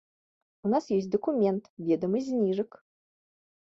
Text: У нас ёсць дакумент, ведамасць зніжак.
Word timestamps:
У 0.67 0.71
нас 0.75 0.87
ёсць 0.97 1.11
дакумент, 1.17 1.71
ведамасць 1.93 2.29
зніжак. 2.35 2.85